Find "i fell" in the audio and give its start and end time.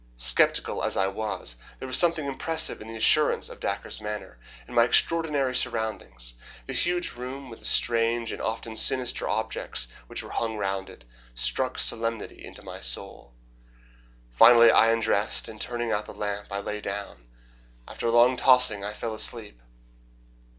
18.83-19.13